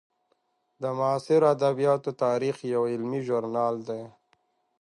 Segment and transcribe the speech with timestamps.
[0.81, 4.01] د معاصرو ادبیاتو تاریخ یو علمي ژورنال دی.